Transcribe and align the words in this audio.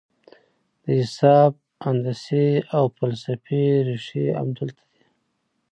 د 0.83 0.85
حساب، 0.99 1.51
هندسې 1.87 2.47
او 2.75 2.83
فلسفې 2.97 3.63
رېښې 3.87 4.25
همدلته 4.39 4.83
دي. 4.91 4.99